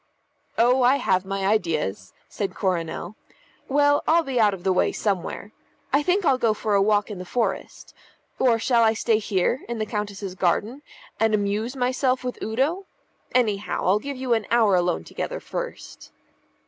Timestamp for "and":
11.19-11.35